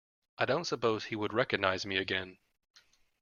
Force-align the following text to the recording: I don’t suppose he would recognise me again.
I 0.39 0.45
don’t 0.45 0.63
suppose 0.65 1.05
he 1.05 1.15
would 1.15 1.31
recognise 1.31 1.85
me 1.85 1.97
again. 1.97 2.39